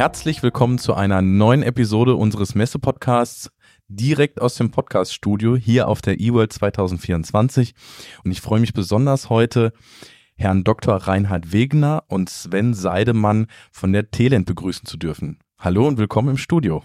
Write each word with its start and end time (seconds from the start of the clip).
Herzlich 0.00 0.42
willkommen 0.42 0.78
zu 0.78 0.94
einer 0.94 1.20
neuen 1.20 1.62
Episode 1.62 2.14
unseres 2.16 2.54
Messe-Podcasts 2.54 3.50
direkt 3.88 4.40
aus 4.40 4.54
dem 4.54 4.70
Podcast-Studio 4.70 5.56
hier 5.56 5.88
auf 5.88 6.00
der 6.00 6.18
eWorld 6.18 6.54
2024. 6.54 7.74
Und 8.24 8.30
ich 8.30 8.40
freue 8.40 8.60
mich 8.60 8.72
besonders 8.72 9.28
heute, 9.28 9.74
Herrn 10.36 10.64
Dr. 10.64 10.94
Reinhard 10.94 11.52
Wegner 11.52 12.04
und 12.08 12.30
Sven 12.30 12.72
Seidemann 12.72 13.46
von 13.72 13.92
der 13.92 14.10
Telent 14.10 14.46
begrüßen 14.46 14.86
zu 14.86 14.96
dürfen. 14.96 15.38
Hallo 15.58 15.86
und 15.86 15.98
willkommen 15.98 16.30
im 16.30 16.38
Studio. 16.38 16.82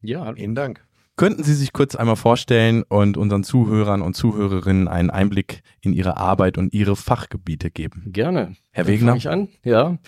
Ja, 0.00 0.32
vielen 0.32 0.54
Dank. 0.54 0.87
Könnten 1.18 1.42
Sie 1.42 1.54
sich 1.54 1.72
kurz 1.72 1.96
einmal 1.96 2.14
vorstellen 2.14 2.84
und 2.84 3.16
unseren 3.16 3.42
Zuhörern 3.42 4.02
und 4.02 4.14
Zuhörerinnen 4.14 4.86
einen 4.86 5.10
Einblick 5.10 5.62
in 5.80 5.92
Ihre 5.92 6.16
Arbeit 6.16 6.58
und 6.58 6.72
Ihre 6.72 6.94
Fachgebiete 6.94 7.72
geben? 7.72 8.04
Gerne. 8.06 8.54
Herr 8.70 8.86
Wegner. 8.86 9.16
Ich 9.16 9.28
an. 9.28 9.48
Ja, 9.64 9.98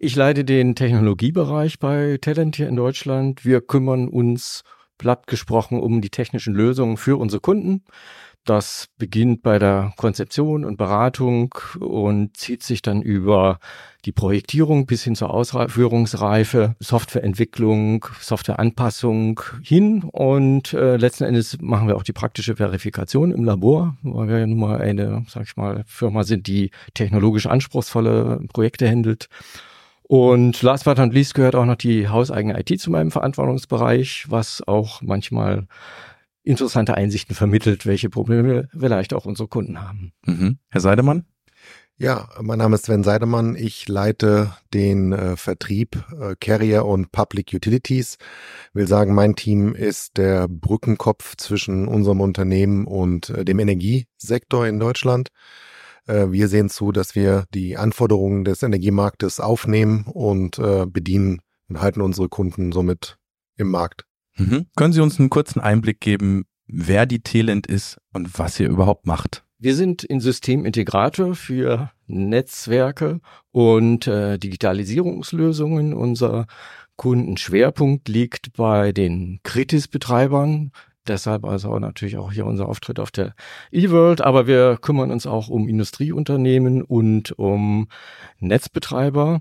ich 0.00 0.16
leite 0.16 0.44
den 0.44 0.74
Technologiebereich 0.74 1.78
bei 1.78 2.18
Talent 2.20 2.56
hier 2.56 2.66
in 2.66 2.74
Deutschland. 2.74 3.44
Wir 3.44 3.60
kümmern 3.60 4.08
uns 4.08 4.64
platt 4.98 5.28
gesprochen 5.28 5.78
um 5.78 6.00
die 6.00 6.10
technischen 6.10 6.52
Lösungen 6.52 6.96
für 6.96 7.16
unsere 7.16 7.40
Kunden. 7.40 7.84
Das 8.46 8.86
beginnt 8.96 9.42
bei 9.42 9.58
der 9.58 9.92
Konzeption 9.96 10.64
und 10.64 10.76
Beratung 10.76 11.52
und 11.80 12.36
zieht 12.36 12.62
sich 12.62 12.80
dann 12.80 13.02
über 13.02 13.58
die 14.04 14.12
Projektierung 14.12 14.86
bis 14.86 15.02
hin 15.02 15.16
zur 15.16 15.30
Ausführungsreife, 15.30 16.76
Softwareentwicklung, 16.78 18.06
Softwareanpassung 18.20 19.40
hin 19.62 20.04
und 20.04 20.72
äh, 20.74 20.96
letzten 20.96 21.24
Endes 21.24 21.58
machen 21.60 21.88
wir 21.88 21.96
auch 21.96 22.04
die 22.04 22.12
praktische 22.12 22.54
Verifikation 22.54 23.32
im 23.32 23.42
Labor, 23.42 23.96
weil 24.02 24.28
wir 24.28 24.38
ja 24.38 24.46
nun 24.46 24.60
mal 24.60 24.80
eine, 24.80 25.26
sag 25.28 25.42
ich 25.42 25.56
mal, 25.56 25.82
Firma 25.88 26.22
sind, 26.22 26.46
die 26.46 26.70
technologisch 26.94 27.46
anspruchsvolle 27.46 28.44
Projekte 28.52 28.88
handelt. 28.88 29.28
Und 30.04 30.62
last 30.62 30.84
but 30.84 30.98
not 30.98 31.12
least 31.12 31.34
gehört 31.34 31.56
auch 31.56 31.64
noch 31.64 31.74
die 31.74 32.08
hauseigene 32.08 32.60
IT 32.60 32.80
zu 32.80 32.92
meinem 32.92 33.10
Verantwortungsbereich, 33.10 34.26
was 34.28 34.62
auch 34.68 35.02
manchmal 35.02 35.66
interessante 36.46 36.94
Einsichten 36.94 37.34
vermittelt, 37.34 37.86
welche 37.86 38.08
Probleme 38.08 38.68
vielleicht 38.72 39.12
auch 39.12 39.26
unsere 39.26 39.48
Kunden 39.48 39.82
haben. 39.82 40.12
Mhm. 40.24 40.58
Herr 40.68 40.80
Seidemann? 40.80 41.26
Ja, 41.98 42.28
mein 42.42 42.58
Name 42.58 42.74
ist 42.74 42.84
Sven 42.84 43.02
Seidemann. 43.02 43.56
Ich 43.56 43.88
leite 43.88 44.52
den 44.74 45.12
äh, 45.12 45.36
Vertrieb 45.36 46.04
äh, 46.20 46.36
Carrier 46.38 46.84
und 46.84 47.10
Public 47.10 47.52
Utilities. 47.54 48.18
Will 48.74 48.86
sagen, 48.86 49.14
mein 49.14 49.34
Team 49.34 49.74
ist 49.74 50.18
der 50.18 50.46
Brückenkopf 50.46 51.36
zwischen 51.36 51.88
unserem 51.88 52.20
Unternehmen 52.20 52.86
und 52.86 53.30
äh, 53.30 53.44
dem 53.46 53.58
Energiesektor 53.58 54.66
in 54.66 54.78
Deutschland. 54.78 55.30
Äh, 56.06 56.30
wir 56.30 56.48
sehen 56.48 56.68
zu, 56.68 56.92
dass 56.92 57.14
wir 57.14 57.46
die 57.54 57.78
Anforderungen 57.78 58.44
des 58.44 58.62
Energiemarktes 58.62 59.40
aufnehmen 59.40 60.04
und 60.04 60.58
äh, 60.58 60.84
bedienen 60.86 61.40
und 61.68 61.80
halten 61.80 62.02
unsere 62.02 62.28
Kunden 62.28 62.72
somit 62.72 63.16
im 63.56 63.70
Markt. 63.70 64.04
Mhm. 64.36 64.66
Können 64.76 64.92
Sie 64.92 65.00
uns 65.00 65.18
einen 65.18 65.30
kurzen 65.30 65.60
Einblick 65.60 66.00
geben, 66.00 66.44
wer 66.66 67.06
die 67.06 67.20
Telent 67.20 67.66
ist 67.66 67.98
und 68.12 68.38
was 68.38 68.60
ihr 68.60 68.68
überhaupt 68.68 69.06
macht? 69.06 69.44
Wir 69.58 69.74
sind 69.74 70.06
ein 70.10 70.20
Systemintegrator 70.20 71.34
für 71.34 71.90
Netzwerke 72.06 73.20
und 73.52 74.06
äh, 74.06 74.38
Digitalisierungslösungen. 74.38 75.94
Unser 75.94 76.46
Kundenschwerpunkt 76.96 78.08
liegt 78.08 78.52
bei 78.52 78.92
den 78.92 79.40
Kritis-Betreibern. 79.42 80.72
Deshalb 81.08 81.44
also 81.44 81.78
natürlich 81.78 82.18
auch 82.18 82.32
hier 82.32 82.46
unser 82.46 82.68
Auftritt 82.68 82.98
auf 82.98 83.10
der 83.10 83.34
eWorld. 83.70 84.20
Aber 84.20 84.46
wir 84.46 84.76
kümmern 84.76 85.10
uns 85.10 85.26
auch 85.26 85.48
um 85.48 85.68
Industrieunternehmen 85.68 86.82
und 86.82 87.32
um 87.38 87.88
Netzbetreiber. 88.40 89.40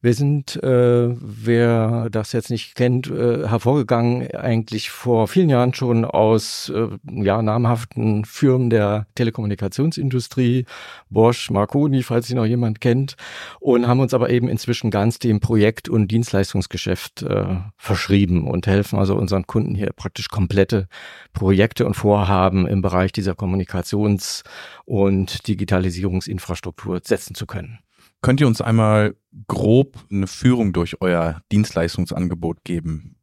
Wir 0.00 0.12
sind, 0.12 0.62
äh, 0.62 1.08
wer 1.18 2.08
das 2.10 2.32
jetzt 2.32 2.50
nicht 2.50 2.74
kennt, 2.74 3.10
äh, 3.10 3.48
hervorgegangen 3.48 4.30
eigentlich 4.32 4.90
vor 4.90 5.28
vielen 5.28 5.48
Jahren 5.48 5.72
schon 5.72 6.04
aus 6.04 6.70
äh, 6.74 6.88
ja, 7.06 7.40
namhaften 7.40 8.24
Firmen 8.24 8.68
der 8.68 9.06
Telekommunikationsindustrie, 9.14 10.66
Bosch, 11.08 11.50
Marconi, 11.50 12.02
falls 12.02 12.26
Sie 12.26 12.34
noch 12.34 12.44
jemand 12.44 12.80
kennt, 12.80 13.16
und 13.60 13.86
haben 13.86 14.00
uns 14.00 14.12
aber 14.12 14.30
eben 14.30 14.48
inzwischen 14.48 14.90
ganz 14.90 15.18
dem 15.18 15.40
Projekt- 15.40 15.88
und 15.88 16.08
Dienstleistungsgeschäft 16.08 17.22
äh, 17.22 17.56
verschrieben 17.76 18.46
und 18.46 18.66
helfen 18.66 18.98
also 18.98 19.14
unseren 19.16 19.46
Kunden 19.46 19.74
hier 19.74 19.90
praktisch 19.96 20.28
komplette 20.28 20.88
Projekte 21.32 21.86
und 21.86 21.94
Vorhaben 21.94 22.66
im 22.66 22.82
Bereich 22.82 23.12
dieser 23.12 23.32
Kommunikations- 23.32 24.42
und 24.84 25.48
Digitalisierungsinfrastruktur 25.48 27.00
setzen 27.02 27.34
zu 27.34 27.46
können. 27.46 27.78
Könnt 28.24 28.40
ihr 28.40 28.46
uns 28.46 28.62
einmal 28.62 29.16
grob 29.48 29.98
eine 30.10 30.26
Führung 30.26 30.72
durch 30.72 31.02
euer 31.02 31.42
Dienstleistungsangebot 31.52 32.64
geben? 32.64 33.16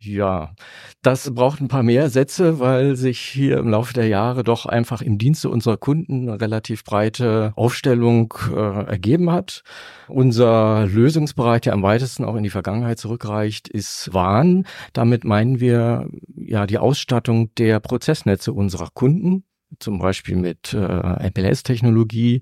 Ja, 0.00 0.52
das 1.00 1.32
braucht 1.32 1.60
ein 1.60 1.68
paar 1.68 1.84
mehr 1.84 2.10
Sätze, 2.10 2.58
weil 2.58 2.96
sich 2.96 3.20
hier 3.20 3.58
im 3.58 3.68
Laufe 3.68 3.94
der 3.94 4.08
Jahre 4.08 4.42
doch 4.42 4.66
einfach 4.66 5.00
im 5.00 5.16
Dienste 5.16 5.48
unserer 5.48 5.76
Kunden 5.76 6.28
eine 6.28 6.40
relativ 6.40 6.82
breite 6.82 7.52
Aufstellung 7.54 8.34
äh, 8.52 8.86
ergeben 8.86 9.30
hat. 9.30 9.62
Unser 10.08 10.86
Lösungsbereich, 10.86 11.60
der 11.60 11.72
am 11.72 11.84
weitesten 11.84 12.24
auch 12.24 12.34
in 12.34 12.42
die 12.42 12.50
Vergangenheit 12.50 12.98
zurückreicht, 12.98 13.68
ist 13.68 14.12
WAN. 14.12 14.66
Damit 14.92 15.22
meinen 15.22 15.60
wir 15.60 16.08
ja 16.34 16.66
die 16.66 16.78
Ausstattung 16.78 17.54
der 17.54 17.78
Prozessnetze 17.78 18.52
unserer 18.52 18.88
Kunden 18.92 19.44
zum 19.78 19.98
Beispiel 19.98 20.36
mit 20.36 20.74
äh, 20.74 21.28
MPLS-Technologie, 21.28 22.40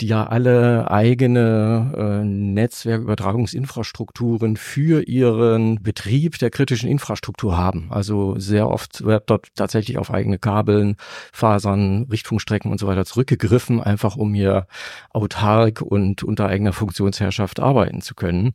die 0.00 0.06
ja 0.06 0.26
alle 0.26 0.90
eigene 0.90 1.92
äh, 1.96 2.24
Netzwerkübertragungsinfrastrukturen 2.24 4.56
für 4.56 5.06
ihren 5.06 5.80
Betrieb 5.82 6.38
der 6.38 6.50
kritischen 6.50 6.88
Infrastruktur 6.88 7.56
haben. 7.56 7.86
Also 7.90 8.38
sehr 8.38 8.68
oft 8.68 9.04
wird 9.04 9.30
dort 9.30 9.48
tatsächlich 9.54 9.98
auf 9.98 10.12
eigene 10.12 10.38
Kabeln, 10.38 10.96
Fasern, 11.32 12.06
Richtfunkstrecken 12.10 12.70
und 12.70 12.78
so 12.78 12.86
weiter 12.86 13.04
zurückgegriffen, 13.04 13.80
einfach 13.80 14.16
um 14.16 14.34
hier 14.34 14.66
autark 15.10 15.82
und 15.82 16.22
unter 16.22 16.48
eigener 16.48 16.72
Funktionsherrschaft 16.72 17.60
arbeiten 17.60 18.00
zu 18.00 18.14
können. 18.14 18.52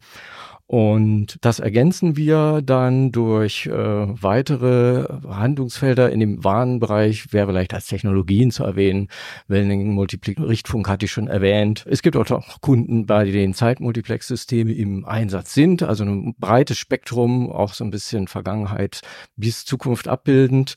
Und 0.71 1.39
das 1.41 1.57
ergänzen 1.57 2.15
wir 2.15 2.61
dann 2.63 3.11
durch 3.11 3.65
äh, 3.65 3.71
weitere 3.73 5.07
Handlungsfelder 5.27 6.11
in 6.11 6.19
dem 6.19 6.43
Warnbereich, 6.43 7.33
wäre 7.33 7.47
vielleicht 7.47 7.73
als 7.73 7.87
Technologien 7.87 8.51
zu 8.51 8.65
erwähnen. 8.65 9.07
Wellenlängen 9.47 9.97
Richtfunk 9.97 10.87
hatte 10.87 11.05
ich 11.05 11.11
schon 11.11 11.27
erwähnt. 11.27 11.87
Es 11.89 12.03
gibt 12.03 12.15
auch 12.15 12.29
noch 12.29 12.61
Kunden, 12.61 13.07
bei 13.07 13.25
denen 13.25 13.55
Zeitmultiplex-Systeme 13.55 14.71
im 14.71 15.05
Einsatz 15.05 15.55
sind, 15.55 15.81
also 15.81 16.03
ein 16.03 16.35
breites 16.37 16.77
Spektrum, 16.77 17.51
auch 17.51 17.73
so 17.73 17.83
ein 17.83 17.89
bisschen 17.89 18.27
Vergangenheit 18.27 19.01
bis 19.37 19.65
Zukunft 19.65 20.07
abbildend. 20.07 20.75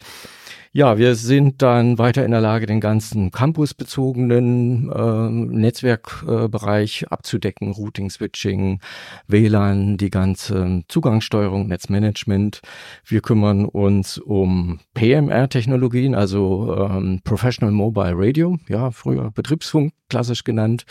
Ja, 0.75 0.97
wir 0.97 1.17
sind 1.17 1.61
dann 1.61 1.99
weiter 1.99 2.25
in 2.25 2.31
der 2.31 2.41
Lage, 2.41 2.65
den 2.65 2.81
ganzen 2.81 3.31
campusbezogenen 3.31 4.91
äh, 4.91 5.29
Netzwerkbereich 5.29 7.03
äh, 7.03 7.07
abzudecken, 7.11 7.73
Routing, 7.73 8.09
Switching, 8.09 8.81
WLAN, 9.29 9.99
die 9.99 10.09
ganze 10.09 10.83
Zugangssteuerung, 10.89 11.67
Netzmanagement. 11.67 12.63
Wir 13.05 13.21
kümmern 13.21 13.67
uns 13.67 14.17
um 14.17 14.81
PMR-Technologien, 14.95 16.15
also 16.15 16.75
ähm, 16.75 17.21
Professional 17.23 17.73
Mobile 17.73 18.15
Radio, 18.15 18.59
ja, 18.69 18.91
früher 18.91 19.31
Betriebsfunk 19.31 19.93
klassisch 20.13 20.45
genannt, 20.45 20.85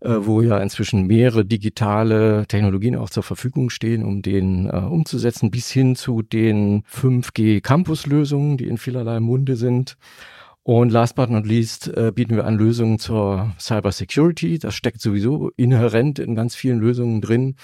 äh, 0.00 0.14
wo 0.20 0.42
ja 0.42 0.58
inzwischen 0.58 1.08
mehrere 1.08 1.44
digitale 1.44 2.46
Technologien 2.46 2.94
auch 2.94 3.10
zur 3.10 3.24
Verfügung 3.24 3.68
stehen, 3.68 4.04
um 4.04 4.22
den 4.22 4.70
äh, 4.70 4.76
umzusetzen, 4.76 5.50
bis 5.50 5.72
hin 5.72 5.96
zu 5.96 6.22
den 6.22 6.84
5G-Campus-Lösungen, 6.84 8.58
die 8.58 8.68
in 8.68 8.78
vielerlei 9.00 9.20
Munde 9.20 9.56
sind. 9.56 9.96
Und 10.62 10.92
last 10.92 11.16
but 11.16 11.30
not 11.30 11.46
least 11.46 11.88
äh, 11.88 12.12
bieten 12.14 12.36
wir 12.36 12.44
an 12.44 12.54
Lösungen 12.54 12.98
zur 12.98 13.54
Cyber 13.58 13.92
Security. 13.92 14.58
Das 14.58 14.74
steckt 14.74 15.00
sowieso 15.00 15.50
inhärent 15.56 16.18
in 16.18 16.34
ganz 16.34 16.54
vielen 16.54 16.78
Lösungen 16.78 17.22
drin. 17.22 17.56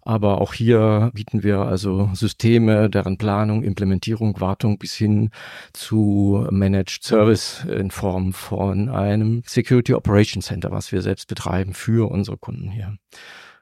Aber 0.00 0.40
auch 0.40 0.54
hier 0.54 1.10
bieten 1.12 1.42
wir 1.42 1.58
also 1.58 2.08
Systeme, 2.14 2.88
deren 2.88 3.18
Planung, 3.18 3.62
Implementierung, 3.62 4.40
Wartung 4.40 4.78
bis 4.78 4.94
hin 4.94 5.28
zu 5.74 6.46
Managed 6.50 7.02
Service 7.02 7.66
in 7.66 7.90
Form 7.90 8.32
von 8.32 8.88
einem 8.88 9.42
Security 9.44 9.92
Operations 9.92 10.46
Center, 10.46 10.70
was 10.70 10.90
wir 10.90 11.02
selbst 11.02 11.28
betreiben 11.28 11.74
für 11.74 12.10
unsere 12.10 12.38
Kunden 12.38 12.70
hier. 12.70 12.96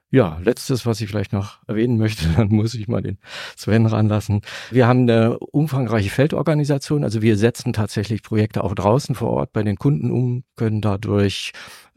Ja, 0.09 0.39
letztes, 0.41 0.85
was 0.85 1.01
ich 1.01 1.09
vielleicht 1.09 1.33
noch 1.33 1.59
erwähnen 1.67 1.97
möchte, 1.97 2.25
dann 2.37 2.47
muss 2.47 2.73
ich 2.75 2.87
mal 2.87 3.01
den 3.01 3.17
Sven 3.57 3.85
ranlassen. 3.85 4.41
Wir 4.71 4.87
haben 4.87 5.01
eine 5.01 5.37
umfangreiche 5.37 6.09
Feldorganisation, 6.09 7.03
also 7.03 7.21
wir 7.21 7.37
setzen 7.37 7.73
tatsächlich 7.73 8.23
Projekte 8.23 8.63
auch 8.63 8.73
draußen 8.73 9.15
vor 9.15 9.31
Ort 9.31 9.51
bei 9.51 9.63
den 9.63 9.75
Kunden 9.75 10.09
um, 10.09 10.43
können 10.55 10.79
dadurch 10.79 11.51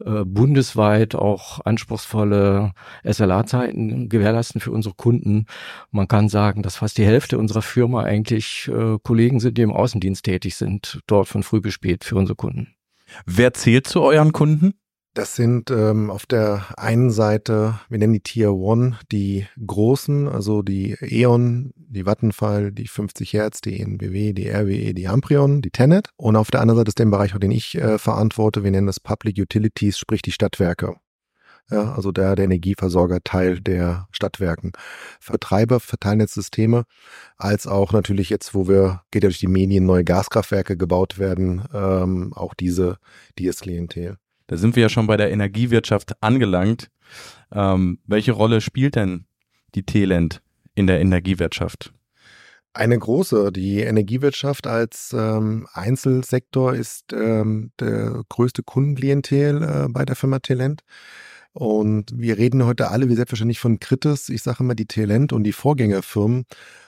äh, 0.05 0.25
bundesweit 0.25 1.15
auch 1.15 1.61
anspruchsvolle 1.63 2.73
SLA-Zeiten 3.09 4.09
gewährleisten 4.09 4.59
für 4.59 4.71
unsere 4.71 4.95
Kunden. 4.95 5.45
Man 5.91 6.09
kann 6.09 6.27
sagen, 6.27 6.63
dass 6.63 6.77
fast 6.77 6.97
die 6.97 7.05
Hälfte 7.05 7.37
unserer 7.37 7.61
Firma 7.61 8.03
eigentlich 8.03 8.69
äh, 8.73 8.97
Kollegen 9.01 9.39
sind, 9.39 9.57
die 9.57 9.61
im 9.61 9.71
Außendienst 9.71 10.25
tätig 10.25 10.57
sind, 10.57 10.99
dort 11.07 11.29
von 11.29 11.43
früh 11.43 11.61
bis 11.61 11.75
spät 11.75 12.03
für 12.03 12.15
unsere 12.15 12.35
Kunden. 12.35 12.75
Wer 13.25 13.53
zählt 13.53 13.87
zu 13.87 14.01
euren 14.01 14.33
Kunden? 14.33 14.73
Das 15.13 15.35
sind 15.35 15.69
ähm, 15.71 16.09
auf 16.09 16.25
der 16.25 16.67
einen 16.77 17.11
Seite, 17.11 17.77
wir 17.89 17.97
nennen 17.97 18.13
die 18.13 18.21
Tier 18.21 18.53
One, 18.53 18.97
die 19.11 19.45
großen, 19.65 20.29
also 20.29 20.61
die 20.61 20.95
E.ON, 21.01 21.73
die 21.75 22.05
Vattenfall, 22.05 22.71
die 22.71 22.87
50 22.87 23.33
Hertz, 23.33 23.59
die 23.59 23.81
ENBW, 23.81 24.31
die 24.31 24.49
RWE, 24.49 24.93
die 24.93 25.09
Amprion, 25.09 25.61
die 25.61 25.71
Tenet. 25.71 26.07
Und 26.15 26.37
auf 26.37 26.49
der 26.49 26.61
anderen 26.61 26.77
Seite 26.77 26.89
ist 26.89 26.99
der 26.99 27.07
Bereich, 27.07 27.33
den 27.33 27.51
ich 27.51 27.75
äh, 27.75 27.97
verantworte, 27.97 28.63
wir 28.63 28.71
nennen 28.71 28.87
das 28.87 29.01
Public 29.01 29.37
Utilities, 29.37 29.97
sprich 29.97 30.21
die 30.21 30.31
Stadtwerke. 30.31 30.95
Ja, 31.69 31.93
also 31.93 32.13
der, 32.13 32.35
der 32.35 32.45
Energieversorger 32.45 33.19
Teil 33.21 33.59
der 33.59 34.07
Stadtwerken. 34.11 34.71
Vertreiber 35.19 35.81
Verteilnetzsysteme, 35.81 36.85
als 37.35 37.67
auch 37.67 37.91
natürlich 37.91 38.29
jetzt, 38.29 38.53
wo 38.53 38.69
wir, 38.69 39.01
geht 39.11 39.23
ja 39.23 39.29
durch 39.29 39.39
die 39.39 39.47
Medien, 39.47 39.85
neue 39.85 40.05
Gaskraftwerke 40.05 40.77
gebaut 40.77 41.19
werden, 41.19 41.65
ähm, 41.73 42.31
auch 42.33 42.53
diese, 42.53 42.97
dieses 43.37 43.59
Klientel. 43.59 44.17
Da 44.51 44.57
sind 44.57 44.75
wir 44.75 44.83
ja 44.83 44.89
schon 44.89 45.07
bei 45.07 45.15
der 45.15 45.31
Energiewirtschaft 45.31 46.21
angelangt. 46.21 46.89
Ähm, 47.53 47.99
welche 48.05 48.33
Rolle 48.33 48.59
spielt 48.59 48.97
denn 48.97 49.23
die 49.75 49.83
Telend 49.83 50.41
in 50.75 50.87
der 50.87 50.99
Energiewirtschaft? 50.99 51.93
Eine 52.73 52.99
große. 52.99 53.53
Die 53.53 53.79
Energiewirtschaft 53.79 54.67
als 54.67 55.15
ähm, 55.17 55.69
Einzelsektor 55.71 56.73
ist 56.73 57.13
ähm, 57.13 57.71
der 57.79 58.23
größte 58.27 58.61
Kundenklientel 58.61 59.63
äh, 59.63 59.87
bei 59.87 60.03
der 60.03 60.17
Firma 60.17 60.39
Telent. 60.39 60.81
Und 61.53 62.11
wir 62.13 62.37
reden 62.37 62.65
heute 62.65 62.91
alle, 62.91 63.07
wie 63.07 63.15
selbstverständlich, 63.15 63.61
von 63.61 63.79
Kritis. 63.79 64.27
Ich 64.27 64.43
sage 64.43 64.65
immer, 64.65 64.75
die 64.75 64.85
Telent 64.85 65.31
und 65.31 65.45
die 65.45 65.53
Vorgängerfirmen 65.53 66.43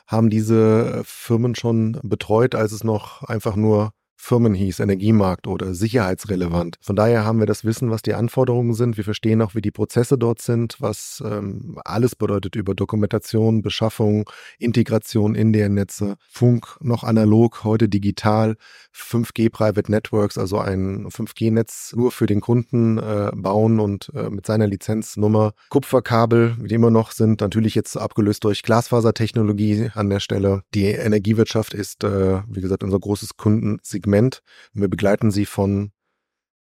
haben 0.08 0.30
diese 0.30 1.02
Firmen 1.06 1.56
schon 1.56 1.98
betreut, 2.04 2.56
als 2.56 2.74
es 2.74 2.84
noch 2.84 3.24
einfach 3.24 3.56
nur 3.56 3.94
Firmen 4.24 4.54
hieß, 4.54 4.80
Energiemarkt 4.80 5.48
oder 5.48 5.74
sicherheitsrelevant. 5.74 6.78
Von 6.80 6.96
daher 6.96 7.26
haben 7.26 7.40
wir 7.40 7.46
das 7.46 7.66
Wissen, 7.66 7.92
was 7.92 8.04
die 8.04 8.14
Anforderungen 8.14 8.74
sind. 8.74 8.96
Wir 8.96 9.04
verstehen 9.04 9.42
auch, 9.42 9.54
wie 9.54 9.62
die 9.62 9.70
Prozesse 9.70 10.18
dort 10.18 10.42
sind, 10.42 10.78
was 10.80 11.22
ähm, 11.26 11.78
alles 11.84 12.16
bedeutet 12.16 12.56
über 12.56 12.74
Dokumentation, 12.74 13.62
Beschaffung, 13.62 14.30
Integration 14.60 15.36
in 15.36 15.52
der 15.52 15.68
Netze, 15.68 16.16
Funk 16.30 16.78
noch 16.80 17.04
analog, 17.04 17.66
heute 17.66 17.90
digital, 17.90 18.56
5G 18.96 19.50
Private 19.50 19.92
Networks, 19.92 20.38
also 20.38 20.58
ein 20.58 21.06
5G-Netz 21.08 21.94
nur 21.94 22.14
für 22.14 22.26
den 22.26 22.40
Kunden 22.40 23.00
äh, 23.00 23.30
bauen 23.36 23.82
und 23.82 24.10
äh, 24.16 24.30
mit 24.30 24.46
seiner 24.46 24.68
Lizenznummer 24.68 25.52
Kupferkabel, 25.68 26.56
die 26.62 26.76
immer 26.76 26.92
noch 26.92 27.12
sind, 27.12 27.42
natürlich 27.42 27.76
jetzt 27.76 27.98
abgelöst 27.98 28.46
durch 28.46 28.64
Glasfasertechnologie 28.64 29.90
an 29.94 30.10
der 30.10 30.22
Stelle. 30.22 30.64
Die 30.74 30.86
Energiewirtschaft 30.86 31.74
ist, 31.74 32.06
äh, 32.06 32.42
wie 32.48 32.62
gesagt, 32.62 32.86
unser 32.86 33.00
großes 33.02 33.36
Kundensegment 33.36 34.13
Segment. 34.14 34.44
Wir 34.74 34.90
begleiten 34.90 35.32
sie 35.32 35.46
von 35.46 35.92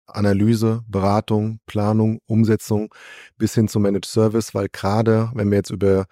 Analyse, 0.09 0.83
Beratung, 0.89 1.61
Planung, 1.67 2.19
Umsetzung 2.27 2.93
bis 3.39 3.55
hin 3.55 3.69
zum 3.69 3.83
Managed 3.83 4.07
Service, 4.07 4.53
weil 4.53 4.69
gerade, 4.69 5.31
wenn 5.35 5.51
wir 5.51 5.59
jetzt 5.59 5.71
über 5.71 6.07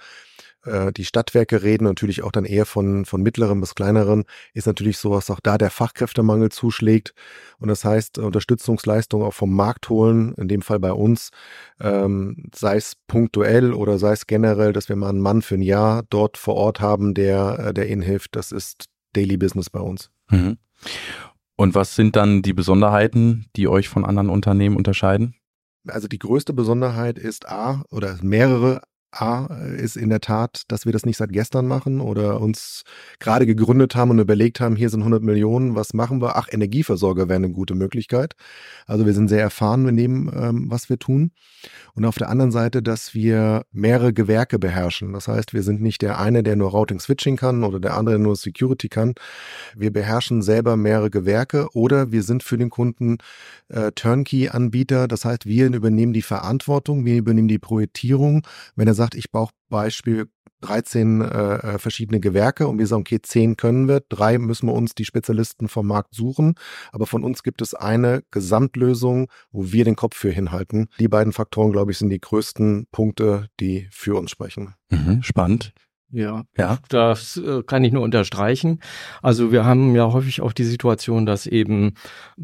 äh, 0.65 0.93
die 0.93 1.05
Stadtwerke 1.05 1.65
reden, 1.65 1.85
natürlich 1.85 2.23
auch 2.23 2.31
dann 2.31 2.45
eher 2.45 2.67
von, 2.67 3.05
von 3.05 3.23
mittleren 3.23 3.61
bis 3.61 3.75
kleineren, 3.75 4.25
ist 4.53 4.69
natürlich 4.69 4.99
so, 4.99 5.13
dass 5.13 5.29
auch 5.29 5.41
da 5.41 5.59
der 5.59 5.71
Fachkräftemangel 5.71 6.51
zuschlägt. 6.51 7.15
Und 7.59 7.67
das 7.67 7.85
heißt, 7.85 8.19
Unterstützungsleistung 8.19 9.25
auch 9.25 9.35
vom 9.35 9.55
Markt 9.55 9.89
holen, 9.89 10.35
in 10.35 10.47
dem 10.47 10.63
Fall 10.63 10.79
bei 10.79 10.93
uns, 10.93 11.31
ähm, 11.81 12.49
sei 12.55 12.77
es 12.77 12.95
punktuell 13.09 13.73
oder 13.73 13.99
sei 13.99 14.13
es 14.13 14.29
generell, 14.29 14.73
dass 14.73 14.89
wir 14.89 14.95
mal 14.95 15.09
einen 15.09 15.21
Mann 15.21 15.43
für 15.43 15.57
ein 15.57 15.63
Jahr 15.63 16.05
dort 16.11 16.37
vor 16.37 16.55
Ort 16.55 16.81
haben, 16.81 17.13
der, 17.13 17.59
äh, 17.59 17.75
der 17.75 17.89
ihnen 17.91 18.03
hilft. 18.03 18.37
Das 18.37 18.53
ist 18.53 18.87
Daily 19.15 19.37
Business 19.37 19.69
bei 19.71 19.81
uns. 19.81 20.11
Mhm. 20.31 20.59
Und 21.57 21.75
was 21.75 21.95
sind 21.95 22.17
dann 22.17 22.43
die 22.43 22.53
Besonderheiten, 22.53 23.47
die 23.57 23.69
euch 23.69 23.89
von 23.89 24.05
anderen 24.05 24.29
Unternehmen 24.29 24.77
unterscheiden? 24.77 25.37
Also 25.87 26.09
die 26.09 26.19
größte 26.19 26.53
Besonderheit 26.53 27.19
ist 27.19 27.49
A 27.49 27.85
oder 27.91 28.19
mehrere 28.23 28.83
A 29.21 29.47
ist 29.77 29.97
in 29.97 30.09
der 30.09 30.21
Tat, 30.21 30.63
dass 30.69 30.87
wir 30.87 30.93
das 30.93 31.07
nicht 31.07 31.17
seit 31.17 31.33
gestern 31.33 31.67
machen 31.67 32.01
oder 32.01 32.41
uns 32.41 32.85
gerade 33.19 33.47
gegründet 33.47 33.95
haben 33.95 34.11
und 34.11 34.19
überlegt 34.19 34.61
haben, 34.61 34.77
hier 34.77 34.91
sind 34.91 35.01
100 35.01 35.23
Millionen, 35.23 35.75
was 35.75 35.95
machen 35.95 36.21
wir? 36.21 36.37
Ach, 36.37 36.49
Energieversorger 36.51 37.29
wäre 37.29 37.37
eine 37.37 37.51
gute 37.51 37.75
Möglichkeit. 37.75 38.35
Also 38.87 39.07
wir 39.07 39.13
sind 39.13 39.29
sehr 39.29 39.41
erfahren 39.41 39.89
in 39.89 39.97
dem, 39.97 40.31
ähm, 40.35 40.67
was 40.71 40.89
wir 40.89 40.99
tun. 40.99 41.33
Und 41.95 42.05
auf 42.05 42.17
der 42.17 42.29
anderen 42.29 42.51
Seite, 42.51 42.83
dass 42.83 43.15
wir 43.15 43.65
mehrere 43.73 44.13
Gewerke 44.13 44.59
beherrschen. 44.59 45.13
Das 45.13 45.29
heißt, 45.29 45.55
wir 45.55 45.63
sind 45.63 45.81
nicht 45.81 46.03
der 46.03 46.19
eine, 46.19 46.43
der 46.43 46.57
nur 46.57 46.71
Routing 46.71 46.99
Switching 46.99 47.37
kann 47.37 47.63
oder 47.63 47.79
der 47.81 47.97
andere, 47.97 48.17
der 48.17 48.25
nur 48.25 48.37
Security 48.37 48.89
kann. 48.89 49.15
Wir 49.77 49.93
beherrschen 49.93 50.43
selber 50.43 50.77
mehrere 50.77 51.11
Gewerke 51.11 51.69
oder 51.73 52.11
wir 52.11 52.23
sind 52.23 52.43
für 52.43 52.59
den 52.59 52.71
Kunden 52.71 53.19
äh, 53.69 53.93
Turnkey-Anbieter. 53.93 55.07
Das 55.09 55.25
heißt, 55.25 55.47
wir 55.47 55.73
übernehmen 55.73 56.13
die 56.13 56.23
Verantwortung, 56.23 57.05
wir 57.05 57.17
übernehmen 57.17 57.49
die 57.49 57.59
Projektierung. 57.59 58.47
Wenn 58.77 58.89
er 58.89 58.95
sagt, 58.95 59.04
sagt, 59.05 59.15
ich 59.15 59.31
brauche 59.31 59.53
Beispiel 59.69 60.29
13 60.63 61.21
äh, 61.21 61.25
äh, 61.27 61.79
verschiedene 61.79 62.21
Gewerke 62.21 62.67
und 62.67 62.79
wir 62.79 62.87
sagen, 62.87 63.03
okay, 63.03 63.21
10 63.21 63.57
können 63.57 63.87
wir, 63.87 64.01
drei 64.09 64.39
müssen 64.39 64.67
wir 64.67 64.73
uns 64.73 64.95
die 64.95 65.05
Spezialisten 65.05 65.69
vom 65.69 65.87
Markt 65.87 66.15
suchen, 66.15 66.55
aber 66.91 67.07
von 67.07 67.23
uns 67.23 67.43
gibt 67.43 67.61
es 67.61 67.75
eine 67.75 68.23
Gesamtlösung, 68.31 69.31
wo 69.53 69.73
wir 69.73 69.85
den 69.85 69.97
Kopf 69.97 70.17
für 70.17 70.31
hinhalten. 70.31 70.89
Die 70.99 71.09
beiden 71.09 71.33
Faktoren, 71.33 71.73
glaube 71.73 71.93
ich, 71.93 71.99
sind 71.99 72.09
die 72.09 72.21
größten 72.21 72.87
Punkte, 72.91 73.49
die 73.61 73.89
für 73.91 74.19
uns 74.19 74.31
sprechen. 74.31 74.75
Mhm, 74.91 75.23
spannend. 75.23 75.75
Ja, 76.11 76.45
ja, 76.57 76.79
das 76.91 77.37
äh, 77.39 77.65
kann 77.65 77.83
ich 77.83 77.93
nur 77.93 78.03
unterstreichen. 78.03 78.79
Also 79.21 79.51
wir 79.51 79.65
haben 79.65 79.97
ja 79.97 80.13
häufig 80.13 80.43
auch 80.43 80.53
die 80.53 80.63
Situation, 80.63 81.27
dass 81.27 81.47
eben 81.47 81.95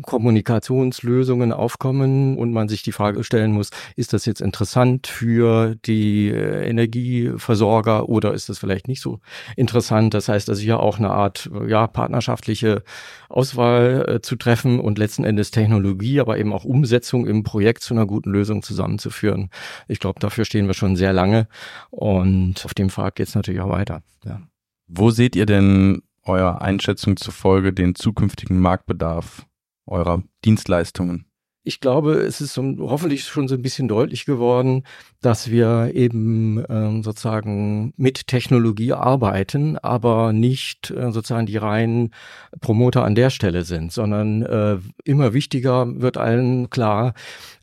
Kommunikationslösungen 0.03 1.53
aufkommen 1.53 2.37
und 2.37 2.53
man 2.53 2.69
sich 2.69 2.83
die 2.83 2.91
Frage 2.91 3.23
stellen 3.23 3.53
muss, 3.53 3.71
ist 3.95 4.13
das 4.13 4.27
jetzt 4.27 4.41
interessant 4.41 5.07
für 5.07 5.77
die 5.87 6.31
äh, 6.31 6.69
Energieversorger 6.69 8.09
oder 8.09 8.35
ist 8.35 8.49
das 8.49 8.59
vielleicht 8.59 8.89
nicht 8.89 9.03
so 9.03 9.21
interessant? 9.57 10.15
Das 10.15 10.29
heißt 10.29 10.49
also 10.49 10.61
hier 10.61 10.81
auch 10.81 10.99
eine 10.99 11.11
Art 11.11 11.49
ja, 11.69 11.87
partnerschaftliche 11.87 12.83
Auswahl 13.29 14.05
äh, 14.09 14.21
zu 14.21 14.35
treffen 14.35 14.81
und 14.81 14.99
letzten 14.99 15.23
Endes 15.23 15.53
Technologie, 15.53 16.19
aber 16.19 16.39
eben 16.39 16.53
auch 16.53 16.65
Umsetzung 16.65 17.27
im 17.27 17.45
Projekt 17.45 17.83
zu 17.83 17.95
einer 17.95 18.07
guten 18.07 18.33
Lösung 18.33 18.63
zusammenzuführen. 18.63 19.51
Ich 19.87 20.01
glaube, 20.01 20.19
dafür 20.19 20.45
stehen 20.45 20.67
wir 20.67 20.75
schon 20.75 20.97
sehr 20.97 21.13
lange 21.13 21.47
und 21.91 22.65
auf 22.65 22.75
dem 22.75 22.91
Pfad 22.91 23.15
geht 23.15 23.29
es 23.29 23.35
natürlich 23.37 23.50
auch 23.59 23.71
weiter. 23.71 24.03
Ja. 24.25 24.43
Wo 24.87 25.11
seht 25.11 25.35
ihr 25.35 25.47
denn 25.47 26.03
eurer 26.23 26.61
Einschätzung 26.61 27.17
zufolge 27.17 27.73
den 27.73 27.95
zukünftigen 27.95 28.61
Marktbedarf 28.61 29.47
eurer 29.87 30.23
Dienstleistungen? 30.45 31.30
Ich 31.63 31.81
glaube, 31.81 32.15
es 32.15 32.41
ist 32.41 32.55
so, 32.55 32.63
hoffentlich 32.81 33.25
schon 33.25 33.47
so 33.47 33.55
ein 33.55 33.61
bisschen 33.61 33.87
deutlich 33.87 34.25
geworden, 34.25 34.85
dass 35.21 35.51
wir 35.51 35.91
eben 35.95 36.65
ähm, 36.71 37.03
sozusagen 37.03 37.93
mit 37.99 38.27
Technologie 38.27 38.95
arbeiten, 38.95 39.77
aber 39.77 40.33
nicht 40.33 40.91
äh, 40.91 41.13
sozusagen 41.13 41.45
die 41.45 41.59
reinen 41.59 42.15
Promoter 42.63 43.05
an 43.05 43.15
der 43.15 43.29
Stelle 43.29 43.65
sind, 43.65 43.93
sondern 43.93 44.43
äh, 44.43 44.79
immer 45.05 45.35
wichtiger 45.35 46.01
wird 46.01 46.17
allen 46.17 46.71
klar, 46.71 47.13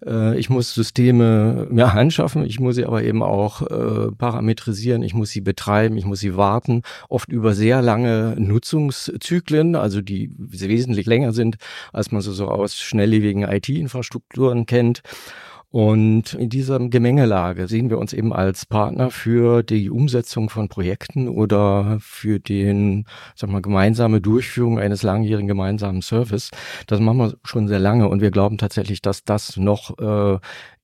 äh, 0.06 0.38
ich 0.38 0.52
muss 0.52 0.76
Systeme 0.76 1.68
mehr 1.72 1.96
anschaffen, 1.96 2.46
ich 2.46 2.60
muss 2.60 2.76
sie 2.76 2.86
aber 2.86 3.02
eben 3.02 3.24
auch 3.24 3.64
äh, 3.64 4.12
parametrisieren, 4.12 5.02
ich 5.02 5.16
muss 5.16 5.32
sie 5.32 5.42
betreiben, 5.42 5.98
ich 5.98 6.06
muss 6.06 6.20
sie 6.20 6.38
warten, 6.38 6.84
oft 7.10 7.30
über 7.30 7.56
sehr 7.56 7.82
lange 7.82 8.36
Nutzungszyklen, 8.38 9.76
also 9.76 10.02
die 10.02 10.32
wesentlich 10.38 11.08
länger 11.08 11.34
sind, 11.34 11.58
als 11.92 12.12
man 12.12 12.22
so, 12.22 12.32
so 12.32 12.50
aus 12.50 12.76
schnelllebigen 12.78 13.44
IT-Infrastrukturen 13.88 14.66
kennt. 14.66 15.02
Und 15.70 16.34
in 16.34 16.50
dieser 16.50 16.80
Gemengelage 16.80 17.68
sehen 17.68 17.90
wir 17.90 17.98
uns 17.98 18.14
eben 18.14 18.32
als 18.32 18.66
Partner 18.66 19.12
für 19.12 19.64
die 19.64 19.90
Umsetzung 19.90 20.50
von 20.50 20.70
Projekten 20.70 21.28
oder 21.28 21.98
für 22.00 22.40
den, 22.40 23.06
sag 23.36 23.50
mal, 23.50 23.62
gemeinsame 23.62 24.22
Durchführung 24.22 24.80
eines 24.80 25.04
langjährigen 25.04 25.48
gemeinsamen 25.48 26.02
Service. 26.02 26.52
Das 26.88 27.02
machen 27.02 27.18
wir 27.18 27.34
schon 27.44 27.68
sehr 27.68 27.80
lange 27.80 28.08
und 28.08 28.22
wir 28.22 28.32
glauben 28.32 28.58
tatsächlich, 28.58 29.02
dass 29.02 29.26
das 29.26 29.58
noch 29.58 29.98
äh, 30.00 30.40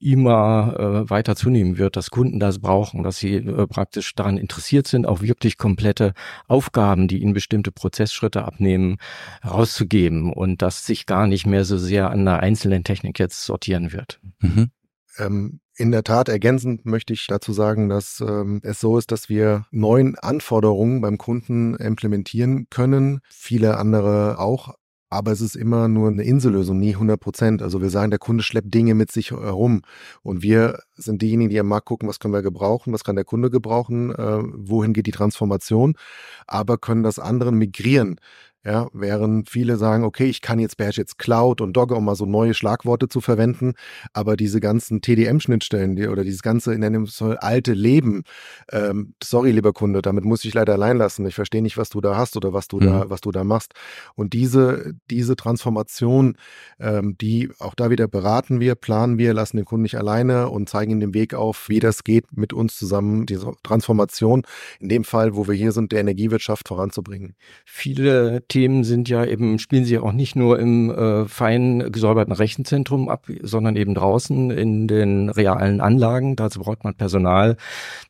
immer 0.05 0.75
äh, 0.77 1.09
weiter 1.09 1.35
zunehmen 1.35 1.77
wird, 1.77 1.95
dass 1.95 2.09
Kunden 2.09 2.39
das 2.39 2.59
brauchen, 2.59 3.03
dass 3.03 3.17
sie 3.17 3.35
äh, 3.35 3.67
praktisch 3.67 4.13
daran 4.15 4.37
interessiert 4.37 4.87
sind, 4.87 5.07
auch 5.07 5.21
wirklich 5.21 5.57
komplette 5.57 6.13
Aufgaben, 6.47 7.07
die 7.07 7.21
ihnen 7.21 7.33
bestimmte 7.33 7.71
Prozessschritte 7.71 8.45
abnehmen, 8.45 8.97
rauszugeben 9.45 10.31
und 10.31 10.61
dass 10.61 10.85
sich 10.85 11.05
gar 11.05 11.27
nicht 11.27 11.45
mehr 11.45 11.65
so 11.65 11.77
sehr 11.77 12.09
an 12.09 12.21
einer 12.21 12.39
einzelnen 12.39 12.83
Technik 12.83 13.19
jetzt 13.19 13.43
sortieren 13.43 13.93
wird. 13.93 14.19
Mhm. 14.39 14.69
Ähm, 15.17 15.59
in 15.75 15.91
der 15.91 16.03
Tat 16.03 16.29
ergänzend 16.29 16.85
möchte 16.85 17.13
ich 17.13 17.25
dazu 17.27 17.51
sagen, 17.51 17.89
dass 17.89 18.21
ähm, 18.21 18.61
es 18.63 18.79
so 18.79 18.97
ist, 18.97 19.11
dass 19.11 19.27
wir 19.27 19.65
neuen 19.71 20.17
Anforderungen 20.19 21.01
beim 21.01 21.17
Kunden 21.17 21.75
implementieren 21.75 22.67
können, 22.69 23.19
viele 23.27 23.77
andere 23.77 24.37
auch, 24.37 24.75
aber 25.13 25.31
es 25.31 25.41
ist 25.41 25.55
immer 25.55 25.87
nur 25.87 26.09
eine 26.09 26.23
Insellösung, 26.23 26.79
nie 26.79 26.93
100 26.93 27.19
Prozent. 27.19 27.61
Also 27.61 27.81
wir 27.81 27.89
sagen, 27.89 28.09
der 28.09 28.19
Kunde 28.19 28.43
schleppt 28.43 28.73
Dinge 28.73 28.95
mit 28.95 29.11
sich 29.11 29.31
herum 29.31 29.81
und 30.21 30.41
wir 30.41 30.79
sind 30.95 31.21
diejenigen, 31.21 31.49
die 31.49 31.59
am 31.59 31.67
Markt 31.67 31.85
gucken, 31.85 32.09
was 32.09 32.19
können 32.19 32.33
wir 32.33 32.41
gebrauchen, 32.41 32.93
was 32.93 33.03
kann 33.03 33.15
der 33.15 33.25
Kunde 33.25 33.49
gebrauchen, 33.49 34.11
äh, 34.11 34.39
wohin 34.43 34.93
geht 34.93 35.07
die 35.07 35.11
Transformation, 35.11 35.95
aber 36.47 36.77
können 36.77 37.03
das 37.03 37.19
anderen 37.19 37.57
migrieren. 37.57 38.19
Ja, 38.65 38.87
während 38.93 39.49
viele 39.49 39.75
sagen, 39.75 40.05
okay, 40.05 40.25
ich 40.25 40.41
kann 40.41 40.57
jetzt 40.57 40.77
Bash 40.77 40.97
jetzt 40.97 41.17
Cloud 41.17 41.59
und 41.59 41.73
Dogger, 41.73 41.97
um 41.97 42.05
mal 42.05 42.15
so 42.15 42.25
neue 42.25 42.53
Schlagworte 42.53 43.09
zu 43.09 43.19
verwenden, 43.19 43.73
aber 44.13 44.37
diese 44.37 44.61
ganzen 44.61 45.01
TDM-Schnittstellen 45.01 45.97
die, 45.97 46.07
oder 46.07 46.23
dieses 46.23 46.41
ganze 46.41 46.73
in 46.73 46.81
einem 46.81 47.09
alte 47.39 47.73
Leben, 47.73 48.23
ähm, 48.71 49.15
sorry, 49.21 49.51
lieber 49.51 49.73
Kunde, 49.73 50.01
damit 50.01 50.23
muss 50.23 50.45
ich 50.45 50.53
leider 50.53 50.73
allein 50.73 50.97
lassen. 50.97 51.25
Ich 51.25 51.35
verstehe 51.35 51.61
nicht, 51.61 51.77
was 51.77 51.89
du 51.89 51.99
da 51.99 52.15
hast 52.15 52.37
oder 52.37 52.53
was 52.53 52.69
du 52.69 52.77
mhm. 52.77 52.85
da, 52.85 53.09
was 53.09 53.19
du 53.19 53.31
da 53.31 53.43
machst. 53.43 53.73
Und 54.15 54.31
diese, 54.31 54.93
diese 55.09 55.35
Transformation, 55.35 56.37
ähm, 56.79 57.17
die 57.19 57.49
auch 57.59 57.75
da 57.75 57.89
wieder 57.89 58.07
beraten 58.07 58.61
wir, 58.61 58.75
planen 58.75 59.17
wir, 59.17 59.33
lassen 59.33 59.57
den 59.57 59.65
Kunden 59.65 59.83
nicht 59.83 59.97
alleine 59.97 60.47
und 60.49 60.69
zeigen 60.69 60.91
ihm 60.91 60.99
den 61.01 61.13
Weg 61.13 61.33
auf, 61.33 61.67
wie 61.67 61.81
das 61.81 62.05
geht, 62.05 62.31
mit 62.31 62.53
uns 62.53 62.77
zusammen 62.77 63.25
diese 63.25 63.51
Transformation, 63.63 64.43
in 64.79 64.87
dem 64.87 65.03
Fall, 65.03 65.35
wo 65.35 65.49
wir 65.49 65.55
hier 65.55 65.73
sind, 65.73 65.91
der 65.91 65.99
Energiewirtschaft 65.99 66.69
voranzubringen. 66.69 67.35
Viele 67.65 68.41
Themen 68.53 68.83
sind 68.83 69.09
ja 69.09 69.25
eben, 69.25 69.57
spielen 69.57 69.83
sie 69.83 69.95
ja 69.95 70.01
auch 70.03 70.11
nicht 70.11 70.35
nur 70.35 70.59
im 70.59 70.91
äh, 70.91 71.25
fein 71.25 71.91
gesäuberten 71.91 72.31
Rechenzentrum 72.31 73.09
ab, 73.09 73.25
sondern 73.41 73.75
eben 73.75 73.95
draußen 73.95 74.51
in 74.51 74.87
den 74.87 75.29
realen 75.29 75.81
Anlagen. 75.81 76.35
Dazu 76.35 76.59
braucht 76.59 76.83
man 76.83 76.93
Personal, 76.93 77.57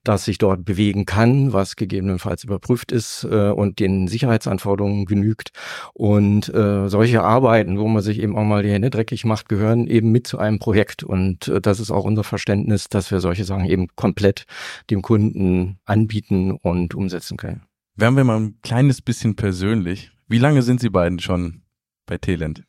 das 0.03 0.25
sich 0.25 0.39
dort 0.39 0.65
bewegen 0.65 1.05
kann, 1.05 1.53
was 1.53 1.77
gegebenenfalls 1.77 2.43
überprüft 2.43 2.91
ist 2.91 3.23
äh, 3.23 3.51
und 3.51 3.79
den 3.79 4.09
Sicherheitsanforderungen 4.09 5.05
genügt. 5.05 5.51
Und 5.93 6.53
äh, 6.53 6.89
solche 6.89 7.23
Arbeiten, 7.23 7.79
wo 7.79 7.87
man 7.87 8.03
sich 8.03 8.19
eben 8.19 8.35
auch 8.35 8.43
mal 8.43 8.63
die 8.63 8.71
Hände 8.71 8.89
dreckig 8.89 9.23
macht, 9.23 9.47
gehören 9.47 9.87
eben 9.87 10.11
mit 10.11 10.27
zu 10.27 10.39
einem 10.39 10.59
Projekt. 10.59 11.03
Und 11.03 11.47
äh, 11.47 11.61
das 11.61 11.79
ist 11.79 11.89
auch 11.89 12.03
unser 12.03 12.25
Verständnis, 12.25 12.89
dass 12.89 13.11
wir 13.11 13.21
solche 13.21 13.45
Sachen 13.45 13.63
eben 13.63 13.87
komplett 13.95 14.43
dem 14.89 15.03
Kunden 15.03 15.77
anbieten 15.85 16.51
und 16.51 16.95
umsetzen 16.95 17.37
können. 17.37 17.61
Werden 17.95 18.17
wir 18.17 18.25
mal 18.25 18.41
ein 18.41 18.57
kleines 18.61 19.01
bisschen 19.01 19.37
persönlich. 19.37 20.12
Wie 20.27 20.39
lange 20.39 20.61
sind 20.61 20.79
Sie 20.79 20.89
beiden 20.89 21.19
schon 21.19 21.63
bei 22.05 22.17
Telend? 22.17 22.63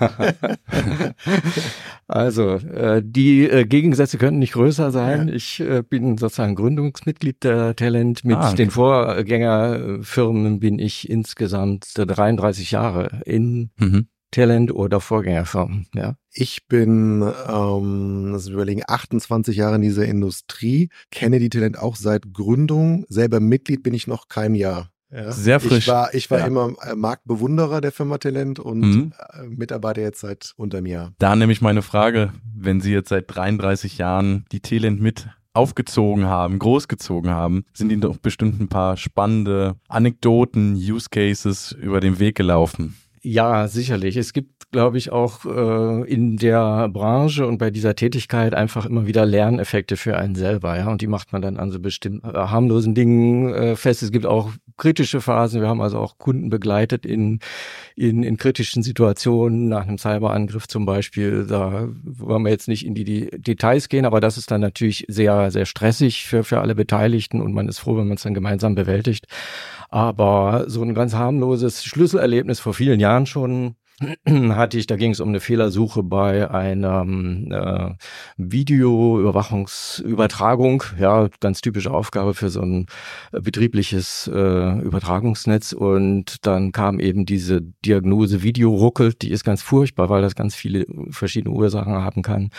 also, 2.08 2.54
äh, 2.54 3.02
die 3.04 3.48
äh, 3.48 3.64
Gegensätze 3.64 4.18
könnten 4.18 4.38
nicht 4.40 4.54
größer 4.54 4.90
sein. 4.90 5.28
Ja. 5.28 5.34
Ich 5.34 5.60
äh, 5.60 5.82
bin 5.82 6.18
sozusagen 6.18 6.54
Gründungsmitglied 6.54 7.44
der 7.44 7.76
Talent. 7.76 8.24
Mit 8.24 8.36
ah, 8.36 8.48
okay. 8.48 8.56
den 8.56 8.70
Vorgängerfirmen 8.70 10.60
bin 10.60 10.78
ich 10.78 11.08
insgesamt 11.08 11.92
33 11.96 12.70
Jahre 12.70 13.20
in 13.24 13.70
mhm. 13.78 14.08
Talent 14.30 14.72
oder 14.72 15.00
Vorgängerfirmen. 15.00 15.86
Ja. 15.94 16.16
Ich 16.32 16.66
bin, 16.66 17.22
ähm, 17.48 18.30
das 18.32 18.48
überlegen, 18.48 18.82
28 18.86 19.56
Jahre 19.56 19.76
in 19.76 19.82
dieser 19.82 20.06
Industrie, 20.06 20.88
kenne 21.10 21.38
die 21.38 21.50
Talent 21.50 21.78
auch 21.78 21.96
seit 21.96 22.32
Gründung. 22.32 23.04
Selber 23.08 23.40
Mitglied 23.40 23.82
bin 23.82 23.94
ich 23.94 24.06
noch 24.06 24.28
kein 24.28 24.54
Jahr. 24.54 24.91
Ja. 25.12 25.30
Sehr 25.30 25.60
frisch. 25.60 25.78
Ich 25.78 25.88
war, 25.88 26.14
ich 26.14 26.30
war 26.30 26.38
ja. 26.38 26.46
immer 26.46 26.72
äh, 26.82 26.94
Marktbewunderer 26.94 27.80
der 27.80 27.92
Firma 27.92 28.18
Talent 28.18 28.58
und 28.58 28.80
mhm. 28.80 29.12
Äh, 29.32 29.46
Mitarbeiter 29.48 30.00
jetzt 30.00 30.20
seit 30.20 30.52
unter 30.56 30.80
mir. 30.80 31.12
Da 31.18 31.36
nämlich 31.36 31.60
meine 31.60 31.82
Frage, 31.82 32.32
wenn 32.54 32.80
Sie 32.80 32.92
jetzt 32.92 33.10
seit 33.10 33.24
33 33.34 33.98
Jahren 33.98 34.46
die 34.52 34.60
Talent 34.60 35.00
mit 35.00 35.28
aufgezogen 35.54 36.24
haben, 36.24 36.58
großgezogen 36.58 37.30
haben, 37.30 37.64
sind 37.74 37.92
Ihnen 37.92 38.00
doch 38.00 38.16
bestimmt 38.16 38.58
ein 38.58 38.68
paar 38.68 38.96
spannende 38.96 39.76
Anekdoten, 39.88 40.74
Use 40.74 41.08
Cases 41.10 41.72
über 41.72 42.00
den 42.00 42.18
Weg 42.18 42.36
gelaufen. 42.36 42.96
Ja, 43.24 43.68
sicherlich. 43.68 44.16
Es 44.16 44.32
gibt, 44.32 44.51
glaube 44.72 44.96
ich, 44.96 45.12
auch 45.12 45.44
äh, 45.44 46.10
in 46.10 46.38
der 46.38 46.88
Branche 46.88 47.46
und 47.46 47.58
bei 47.58 47.70
dieser 47.70 47.94
Tätigkeit 47.94 48.54
einfach 48.54 48.86
immer 48.86 49.06
wieder 49.06 49.26
Lerneffekte 49.26 49.98
für 49.98 50.16
einen 50.16 50.34
selber, 50.34 50.76
ja. 50.78 50.90
Und 50.90 51.02
die 51.02 51.06
macht 51.06 51.32
man 51.32 51.42
dann 51.42 51.58
an 51.58 51.70
so 51.70 51.78
bestimmten 51.78 52.26
äh, 52.26 52.32
harmlosen 52.32 52.94
Dingen 52.94 53.52
äh, 53.54 53.76
fest. 53.76 54.02
Es 54.02 54.10
gibt 54.10 54.24
auch 54.24 54.50
kritische 54.78 55.20
Phasen. 55.20 55.60
Wir 55.60 55.68
haben 55.68 55.82
also 55.82 55.98
auch 55.98 56.16
Kunden 56.16 56.48
begleitet 56.48 57.04
in, 57.04 57.40
in, 57.96 58.22
in 58.22 58.38
kritischen 58.38 58.82
Situationen, 58.82 59.68
nach 59.68 59.86
einem 59.86 59.98
Cyberangriff 59.98 60.66
zum 60.66 60.86
Beispiel. 60.86 61.46
Da 61.46 61.88
wollen 62.02 62.42
wir 62.42 62.50
jetzt 62.50 62.66
nicht 62.66 62.86
in 62.86 62.94
die, 62.94 63.04
die 63.04 63.30
Details 63.30 63.90
gehen, 63.90 64.06
aber 64.06 64.20
das 64.20 64.38
ist 64.38 64.50
dann 64.50 64.62
natürlich 64.62 65.04
sehr, 65.08 65.50
sehr 65.50 65.66
stressig 65.66 66.24
für, 66.24 66.44
für 66.44 66.60
alle 66.60 66.74
Beteiligten 66.74 67.42
und 67.42 67.52
man 67.52 67.68
ist 67.68 67.78
froh, 67.78 67.96
wenn 67.98 68.08
man 68.08 68.16
es 68.16 68.22
dann 68.22 68.34
gemeinsam 68.34 68.74
bewältigt. 68.74 69.26
Aber 69.90 70.64
so 70.68 70.82
ein 70.82 70.94
ganz 70.94 71.14
harmloses 71.14 71.84
Schlüsselerlebnis 71.84 72.58
vor 72.58 72.72
vielen 72.72 72.98
Jahren 72.98 73.26
schon 73.26 73.76
hatte 74.26 74.78
ich, 74.78 74.86
da 74.86 74.96
ging 74.96 75.10
es 75.12 75.20
um 75.20 75.28
eine 75.28 75.40
Fehlersuche 75.40 76.02
bei 76.02 76.50
einer 76.50 77.06
äh, 77.50 77.90
Videoüberwachungsübertragung, 78.36 80.84
ja, 80.98 81.28
ganz 81.40 81.60
typische 81.60 81.90
Aufgabe 81.90 82.32
für 82.34 82.48
so 82.50 82.62
ein 82.62 82.86
äh, 83.32 83.40
betriebliches 83.40 84.30
äh, 84.32 84.78
Übertragungsnetz. 84.80 85.72
Und 85.72 86.46
dann 86.46 86.70
kam 86.72 87.00
eben 87.00 87.26
diese 87.26 87.62
Diagnose 87.84 88.42
Videoruckelt, 88.42 89.22
die 89.22 89.30
ist 89.30 89.44
ganz 89.44 89.62
furchtbar, 89.62 90.08
weil 90.08 90.22
das 90.22 90.34
ganz 90.34 90.54
viele 90.54 90.86
verschiedene 91.10 91.54
Ursachen 91.54 91.94
haben 91.94 92.22
kann. 92.22 92.50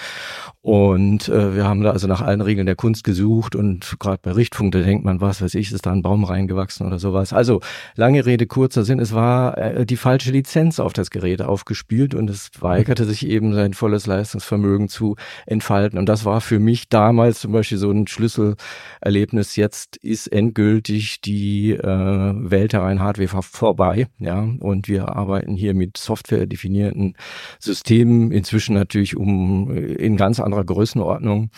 Und 0.62 1.30
äh, 1.30 1.56
wir 1.56 1.66
haben 1.66 1.82
da 1.82 1.92
also 1.92 2.08
nach 2.08 2.22
allen 2.22 2.42
Regeln 2.42 2.66
der 2.66 2.76
Kunst 2.76 3.04
gesucht. 3.04 3.56
Und 3.56 3.98
gerade 4.00 4.20
bei 4.22 4.32
Richtfunk, 4.32 4.72
da 4.72 4.80
denkt 4.80 5.06
man, 5.06 5.22
was 5.22 5.42
weiß 5.42 5.56
ich, 5.56 5.72
ist 5.72 5.86
da 5.86 5.92
ein 5.92 6.02
Baum 6.02 6.24
reingewachsen 6.24 6.88
oder 6.88 7.00
sowas. 7.00 7.34
Also 7.34 7.62
lange 7.96 8.26
Rede, 8.26 8.48
kurzer 8.48 8.84
Sinn, 8.84 9.00
es 9.00 9.14
war 9.14 9.58
äh, 9.58 9.86
die 9.86 9.98
falsche 9.98 10.32
Lizenz 10.32 10.80
auf 10.80 10.94
das 10.94 11.10
Gerät 11.10 11.33
aufgespielt 11.42 12.14
und 12.16 12.30
es 12.30 12.52
weigerte 12.60 13.06
sich 13.06 13.28
eben 13.28 13.54
sein 13.54 13.74
volles 13.74 14.06
Leistungsvermögen 14.06 14.90
zu 14.90 15.16
entfalten. 15.46 15.98
Und 15.98 16.08
das 16.08 16.26
war 16.26 16.42
für 16.42 16.60
mich 16.60 16.90
damals 16.90 17.40
zum 17.40 17.52
Beispiel 17.52 17.78
so 17.78 17.92
ein 17.92 18.08
Schlüsselerlebnis. 18.08 19.56
Jetzt 19.56 19.98
ist 19.98 20.28
endgültig 20.28 21.22
die 21.22 21.72
äh, 21.72 21.84
Welt 21.84 22.74
der 22.74 22.82
reinen 22.82 23.00
Hardware 23.00 23.42
vorbei, 23.42 24.08
ja, 24.20 24.40
und 24.60 24.88
wir 24.88 25.10
arbeiten 25.10 25.56
hier 25.56 25.74
mit 25.74 25.98
Software 25.98 26.46
definierten 26.46 27.16
Systemen, 27.60 28.32
inzwischen 28.32 28.76
natürlich 28.76 29.16
um 29.16 29.72
in 29.76 30.18
ganz 30.18 30.40
anderer 30.40 30.64
Größenordnung. 30.64 31.50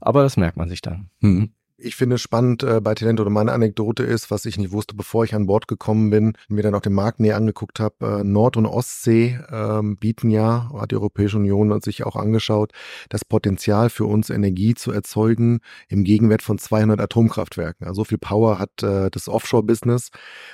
Aber 0.00 0.22
das 0.22 0.36
merkt 0.36 0.56
man 0.56 0.68
sich 0.68 0.82
dann. 0.82 1.10
Mhm 1.20 1.55
ich 1.78 1.96
finde 1.96 2.16
spannend 2.18 2.62
äh, 2.62 2.80
bei 2.80 2.94
Talent 2.94 3.20
oder 3.20 3.30
meine 3.30 3.52
Anekdote 3.52 4.02
ist, 4.02 4.30
was 4.30 4.46
ich 4.46 4.56
nicht 4.56 4.72
wusste, 4.72 4.94
bevor 4.94 5.24
ich 5.24 5.34
an 5.34 5.46
Bord 5.46 5.68
gekommen 5.68 6.10
bin, 6.10 6.32
mir 6.48 6.62
dann 6.62 6.74
auch 6.74 6.80
den 6.80 6.94
Markt 6.94 7.20
näher 7.20 7.36
angeguckt 7.36 7.80
habe. 7.80 8.20
Äh, 8.20 8.24
Nord- 8.24 8.56
und 8.56 8.66
Ostsee 8.66 9.38
ähm, 9.50 9.96
bieten 9.96 10.30
ja, 10.30 10.70
hat 10.74 10.90
die 10.90 10.96
Europäische 10.96 11.36
Union 11.36 11.80
sich 11.82 12.04
auch 12.04 12.16
angeschaut, 12.16 12.72
das 13.10 13.24
Potenzial 13.24 13.90
für 13.90 14.06
uns 14.06 14.30
Energie 14.30 14.74
zu 14.74 14.90
erzeugen 14.90 15.60
im 15.88 16.04
Gegenwert 16.04 16.42
von 16.42 16.58
200 16.58 17.00
Atomkraftwerken. 17.00 17.86
Also 17.86 18.00
so 18.00 18.04
viel 18.04 18.18
Power 18.18 18.58
hat 18.58 18.82
äh, 18.82 19.10
das 19.10 19.28
Offshore-Business 19.28 20.10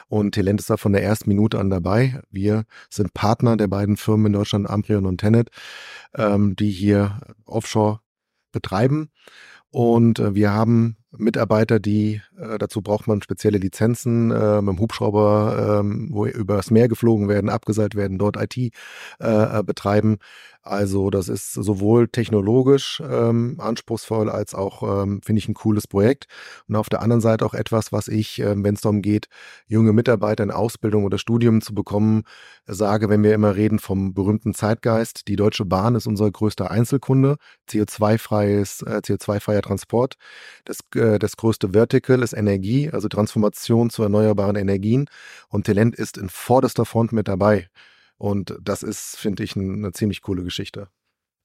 und 0.09 0.35
Talent 0.35 0.61
ist 0.61 0.71
da 0.71 0.77
von 0.77 0.93
der 0.93 1.03
ersten 1.05 1.29
Minute 1.29 1.59
an 1.61 1.71
dabei. 1.71 2.21
Wir 2.31 2.65
sind 2.91 3.15
Partner 3.15 3.57
der 3.57 3.69
beiden 3.69 3.97
Firmen 3.97 4.27
in 4.27 4.33
Deutschland, 4.33 4.69
Amprion 4.69 5.07
und 5.07 5.19
Tenet, 5.19 5.51
ähm, 6.15 6.57
die 6.57 6.71
hier 6.71 7.21
Offshore 7.45 8.01
betreiben. 8.51 9.11
Und 9.71 10.19
äh, 10.19 10.35
wir 10.35 10.53
haben 10.53 10.97
Mitarbeiter, 11.17 11.79
die 11.79 12.23
äh, 12.39 12.59
dazu 12.59 12.83
braucht 12.83 13.07
man 13.07 13.23
spezielle 13.23 13.59
Lizenzen 13.59 14.31
äh, 14.31 14.63
mit 14.63 14.77
dem 14.77 14.81
Hubschrauber, 14.81 15.81
ähm, 15.81 16.09
wo 16.11 16.27
übers 16.27 16.71
Meer 16.71 16.89
geflogen 16.89 17.29
werden, 17.29 17.51
abgeseilt 17.51 17.95
werden, 17.95 18.19
dort 18.19 18.37
IT 18.37 18.57
äh, 18.57 18.71
äh, 19.21 19.63
betreiben. 19.63 20.19
Also 20.65 21.11
das 21.11 21.29
ist 21.29 21.55
sowohl 21.55 22.07
technologisch 22.07 23.03
ähm, 23.05 23.57
anspruchsvoll 23.59 24.31
als 24.31 24.55
auch, 24.55 25.03
ähm, 25.03 25.21
finde 25.21 25.41
ich, 25.41 25.49
ein 25.49 25.55
cooles 25.55 25.89
Projekt. 25.89 26.27
Und 26.69 26.77
auf 26.77 26.89
der 26.89 27.03
anderen 27.03 27.21
Seite 27.21 27.45
auch 27.45 27.55
etwas, 27.55 27.91
was 27.91 28.07
ich, 28.07 28.41
äh, 28.41 28.55
wenn 28.63 28.75
es 28.75 28.81
darum 28.81 29.03
geht, 29.03 29.27
junge 29.67 29.93
Mitarbeiter 29.93 30.45
in 30.45 30.53
Ausbildung 30.53 31.05
oder 31.05 31.19
Studium 31.19 31.63
zu 31.63 31.75
bekommen, 31.75 32.23
sage, 32.65 33.09
wenn 33.09 33.25
wir 33.25 33.35
immer 33.35 33.57
reden 33.57 33.81
vom 33.81 34.15
berühmten 34.15 34.55
Zeitgeist. 34.55 35.27
Die 35.27 35.35
Deutsche 35.35 35.65
Bahn 35.65 35.97
ist 35.97 36.07
unser 36.07 36.31
größter 36.31 36.71
Einzelkunde, 36.71 37.39
CO2-freies, 37.69 38.83
äh, 38.83 39.01
CO2-freier 39.05 39.63
Transport. 39.63 40.15
Das, 40.65 40.79
äh, 41.03 41.19
das 41.19 41.37
größte 41.37 41.71
Vertical 41.71 42.23
ist 42.23 42.33
Energie, 42.33 42.91
also 42.91 43.09
Transformation 43.09 43.91
zu 43.91 44.03
erneuerbaren 44.03 44.57
Energien. 44.57 45.07
Und 45.49 45.67
Talent 45.67 45.97
ist 45.97 46.17
in 46.17 46.29
vorderster 46.29 46.85
Front 46.85 47.13
mit 47.13 47.29
dabei. 47.29 47.69
Und 48.17 48.57
das 48.63 48.83
ist, 48.83 49.17
finde 49.19 49.43
ich, 49.43 49.57
eine 49.57 49.93
ziemlich 49.93 50.23
coole 50.23 50.45
Geschichte. 50.45 50.89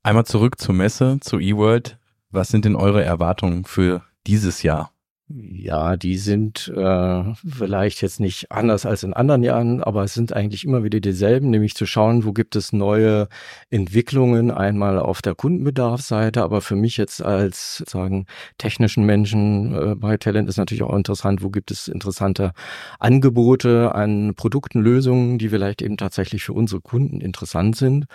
Einmal 0.03 0.25
zurück 0.25 0.59
zur 0.59 0.75
Messe, 0.75 1.17
zu 1.21 1.39
eWorld. 1.39 1.97
Was 2.29 2.49
sind 2.49 2.65
denn 2.65 2.75
eure 2.75 3.03
Erwartungen 3.03 3.65
für 3.65 4.03
dieses 4.27 4.61
Jahr? 4.61 4.91
Ja, 5.29 5.97
die 5.97 6.17
sind 6.17 6.71
äh, 6.73 7.33
vielleicht 7.45 8.01
jetzt 8.01 8.21
nicht 8.21 8.49
anders 8.49 8.85
als 8.85 9.03
in 9.03 9.13
anderen 9.13 9.43
Jahren, 9.43 9.83
aber 9.83 10.05
es 10.05 10.13
sind 10.13 10.31
eigentlich 10.31 10.63
immer 10.63 10.85
wieder 10.85 11.01
dieselben, 11.01 11.49
nämlich 11.49 11.75
zu 11.75 11.85
schauen, 11.85 12.23
wo 12.23 12.31
gibt 12.31 12.55
es 12.55 12.71
neue 12.71 13.27
Entwicklungen, 13.69 14.51
einmal 14.51 14.97
auf 14.97 15.21
der 15.21 15.35
Kundenbedarfsseite, 15.35 16.41
aber 16.41 16.61
für 16.61 16.77
mich 16.77 16.95
jetzt 16.95 17.21
als 17.21 17.83
sagen 17.87 18.25
technischen 18.57 19.05
Menschen 19.05 19.75
äh, 19.75 19.95
bei 19.95 20.15
Talent 20.15 20.47
ist 20.47 20.55
natürlich 20.55 20.83
auch 20.83 20.95
interessant, 20.95 21.43
wo 21.43 21.49
gibt 21.49 21.71
es 21.71 21.89
interessante 21.89 22.53
Angebote 22.97 23.93
an 23.93 24.33
Produkten, 24.33 24.79
Lösungen, 24.79 25.39
die 25.39 25.49
vielleicht 25.49 25.81
eben 25.81 25.97
tatsächlich 25.97 26.45
für 26.45 26.53
unsere 26.53 26.79
Kunden 26.79 27.19
interessant 27.19 27.75
sind. 27.75 28.05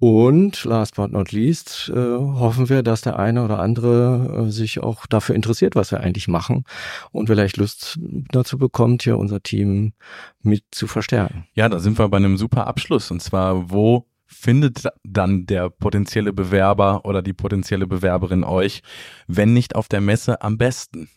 Und 0.00 0.62
last 0.64 0.94
but 0.94 1.10
not 1.10 1.32
least 1.32 1.90
äh, 1.92 1.96
hoffen 1.96 2.68
wir, 2.68 2.84
dass 2.84 3.00
der 3.00 3.18
eine 3.18 3.44
oder 3.44 3.58
andere 3.58 4.46
äh, 4.46 4.50
sich 4.50 4.80
auch 4.80 5.06
dafür 5.06 5.34
interessiert, 5.34 5.74
was 5.74 5.90
wir 5.90 6.00
eigentlich 6.00 6.28
machen 6.28 6.62
und 7.10 7.26
vielleicht 7.26 7.56
Lust 7.56 7.98
dazu 8.30 8.58
bekommt, 8.58 9.02
hier 9.02 9.18
unser 9.18 9.42
Team 9.42 9.92
mit 10.40 10.64
zu 10.70 10.86
verstärken. 10.86 11.48
Ja, 11.54 11.68
da 11.68 11.80
sind 11.80 11.98
wir 11.98 12.08
bei 12.08 12.18
einem 12.18 12.36
super 12.36 12.68
Abschluss. 12.68 13.10
Und 13.10 13.20
zwar, 13.20 13.72
wo 13.72 14.06
findet 14.24 14.84
dann 15.02 15.46
der 15.46 15.68
potenzielle 15.68 16.32
Bewerber 16.32 17.04
oder 17.04 17.20
die 17.20 17.32
potenzielle 17.32 17.88
Bewerberin 17.88 18.44
euch, 18.44 18.82
wenn 19.26 19.52
nicht 19.52 19.74
auf 19.74 19.88
der 19.88 20.00
Messe 20.00 20.42
am 20.42 20.58
besten? 20.58 21.08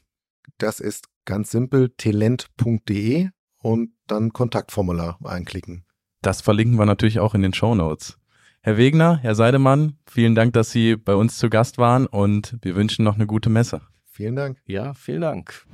Das 0.58 0.80
ist 0.80 1.06
ganz 1.26 1.52
simpel 1.52 1.90
talent.de 1.98 3.30
und 3.62 3.92
dann 4.08 4.34
Kontaktformular 4.34 5.20
einklicken. 5.24 5.86
Das 6.22 6.42
verlinken 6.42 6.80
wir 6.80 6.86
natürlich 6.86 7.20
auch 7.20 7.36
in 7.36 7.42
den 7.42 7.54
Show 7.54 7.76
Notes. 7.76 8.18
Herr 8.64 8.78
Wegner, 8.78 9.18
Herr 9.18 9.34
Seidemann, 9.34 9.98
vielen 10.06 10.36
Dank, 10.36 10.54
dass 10.54 10.70
Sie 10.70 10.96
bei 10.96 11.16
uns 11.16 11.40
zu 11.40 11.50
Gast 11.50 11.80
waren 11.80 12.06
und 12.06 12.60
wir 12.62 12.76
wünschen 12.76 13.04
noch 13.04 13.16
eine 13.16 13.26
gute 13.26 13.50
Messe. 13.50 13.82
Vielen 14.06 14.36
Dank. 14.36 14.60
Ja, 14.68 14.94
vielen 14.94 15.22
Dank. 15.22 15.66